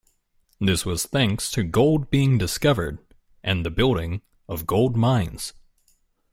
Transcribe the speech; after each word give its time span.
This 0.59 0.83
was 0.83 1.05
thanks 1.05 1.51
to 1.51 1.61
gold 1.61 2.09
being 2.09 2.39
discovered 2.39 2.97
and 3.43 3.63
the 3.63 3.69
building 3.69 4.23
of 4.49 4.65
gold 4.65 4.97
mines. 4.97 5.53